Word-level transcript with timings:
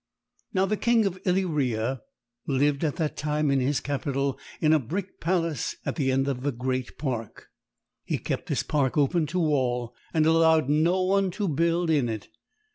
Now 0.51 0.65
the 0.65 0.77
King 0.77 1.05
of 1.05 1.19
Illyria 1.27 2.01
lived 2.47 2.83
at 2.83 2.95
that 2.95 3.15
time 3.15 3.51
in 3.51 3.59
his 3.59 3.79
capital, 3.79 4.39
in 4.59 4.73
a 4.73 4.79
brick 4.79 5.19
palace 5.19 5.75
at 5.85 5.95
the 5.95 6.11
end 6.11 6.27
of 6.27 6.41
the 6.41 6.51
great 6.51 6.97
park. 6.97 7.49
He 8.03 8.17
kept 8.17 8.47
this 8.47 8.63
park 8.63 8.97
open 8.97 9.27
to 9.27 9.39
all, 9.43 9.93
and 10.11 10.25
allowed 10.25 10.69
no 10.69 11.03
one 11.03 11.29
to 11.37 11.47
build 11.47 11.91
in 11.91 12.09
it. 12.09 12.29